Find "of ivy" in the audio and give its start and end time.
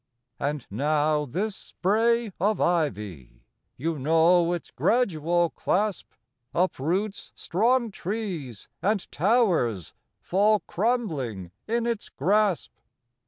2.39-3.43